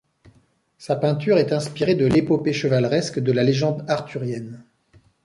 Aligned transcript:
Sa 0.79 0.95
peinture 0.95 1.37
est 1.37 1.53
inspirée 1.53 1.93
de 1.93 2.07
l'épopée 2.07 2.53
chevaleresque 2.53 3.19
de 3.19 3.31
la 3.31 3.43
légende 3.43 3.85
arthurienne. 3.87 4.63